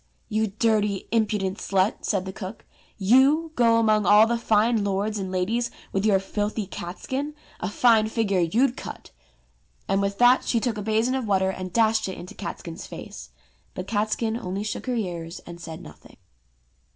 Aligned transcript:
You 0.29 0.47
dirty 0.47 1.07
impudent 1.11 1.59
slut," 1.59 2.05
said 2.05 2.25
the 2.25 2.33
cook, 2.33 2.65
"you 2.97 3.51
go 3.53 3.77
among 3.77 4.07
all 4.07 4.25
the 4.25 4.35
fine 4.35 4.83
lords 4.83 5.19
and 5.19 5.31
ladies 5.31 5.69
with 5.91 6.07
your 6.07 6.17
filthy 6.17 6.65
catskin.? 6.65 7.35
A 7.59 7.69
fine 7.69 8.07
figure 8.07 8.39
you'd 8.39 8.75
cut!" 8.75 9.11
and 9.87 10.01
with 10.01 10.17
that 10.17 10.43
she 10.43 10.59
took 10.59 10.79
a 10.79 10.81
basin 10.81 11.13
of 11.13 11.27
water 11.27 11.51
and 11.51 11.71
dashed 11.71 12.09
it 12.09 12.17
into 12.17 12.33
Catskin's 12.33 12.87
face. 12.87 13.29
But 13.75 13.85
Catskin 13.85 14.37
only 14.37 14.63
shook 14.63 14.87
her 14.87 14.95
ears 14.95 15.39
and 15.45 15.61
said 15.61 15.83
nothing. 15.83 16.17